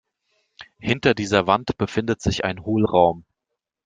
[0.79, 3.23] Hinter dieser Wand befindet sich ein Hohlraum.